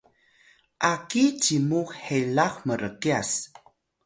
aki 0.91 1.23
cimu 1.41 1.81
helax 2.03 2.53
mrkyas 2.67 3.31